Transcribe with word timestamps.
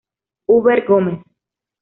Hubert 0.47 0.87
Gómez. 0.87 1.21